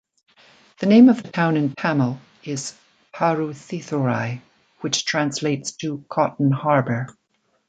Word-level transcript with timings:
The 0.79 0.87
name 0.87 1.09
of 1.09 1.21
the 1.21 1.29
town 1.29 1.57
in 1.57 1.75
Tamil 1.75 2.19
is 2.43 2.73
'Paruthithurai', 3.13 4.41
which 4.79 5.05
translates 5.05 5.73
to 5.73 6.03
'Cotton 6.09 6.49
Harbour'. 6.49 7.05